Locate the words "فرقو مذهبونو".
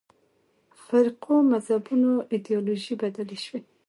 0.85-2.11